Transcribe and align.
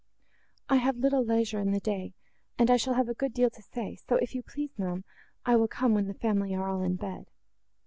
I 0.67 0.77
have 0.77 0.97
little 0.97 1.23
leisure 1.23 1.59
in 1.59 1.73
the 1.73 1.79
day, 1.79 2.15
and 2.57 2.71
I 2.71 2.75
shall 2.77 2.95
have 2.95 3.07
a 3.07 3.13
good 3.13 3.35
deal 3.35 3.51
to 3.51 3.61
say; 3.61 3.97
so, 4.07 4.15
if 4.15 4.33
you 4.33 4.41
please, 4.41 4.79
ma'am, 4.79 5.03
I 5.45 5.55
will 5.55 5.67
come, 5.67 5.93
when 5.93 6.07
the 6.07 6.15
family 6.15 6.55
are 6.55 6.67
all 6.67 6.81
in 6.81 6.95
bed." 6.95 7.29